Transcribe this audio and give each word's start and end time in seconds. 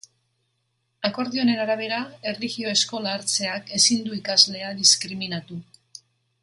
Akordio 1.09 1.43
honen 1.43 1.61
arabera, 1.65 1.99
erlijio 2.31 2.73
eskola 2.73 3.13
hartzeak 3.19 3.73
ezin 3.81 4.03
du 4.09 4.19
ikaslea 4.21 4.73
diskriminatu. 4.81 5.63